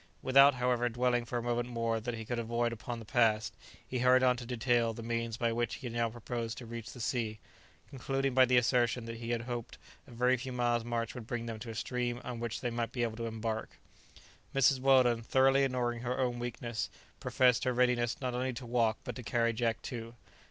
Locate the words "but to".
19.03-19.21